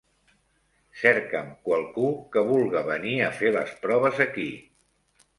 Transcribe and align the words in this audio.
Cercam 1.01 1.51
qualcú 1.67 2.07
que 2.35 2.43
vulga 2.47 2.81
venir 2.87 3.13
a 3.25 3.27
fer 3.41 3.51
les 3.57 3.75
proves 3.85 4.23
aquí. 4.27 4.47